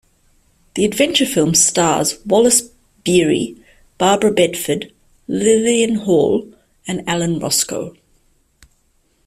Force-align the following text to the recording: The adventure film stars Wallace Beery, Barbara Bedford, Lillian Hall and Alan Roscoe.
The 0.73 0.83
adventure 0.83 1.27
film 1.27 1.53
stars 1.53 2.17
Wallace 2.25 2.71
Beery, 3.03 3.55
Barbara 3.99 4.31
Bedford, 4.31 4.91
Lillian 5.27 5.93
Hall 5.93 6.51
and 6.87 7.07
Alan 7.07 7.37
Roscoe. 7.37 7.95